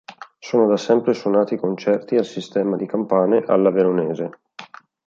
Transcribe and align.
Sono 0.39 0.65
da 0.65 0.77
sempre 0.77 1.13
suonati 1.13 1.57
concerti 1.57 2.15
al 2.15 2.25
sistema 2.25 2.75
di 2.75 2.87
Campane 2.87 3.43
alla 3.45 3.69
veronese. 3.69 4.31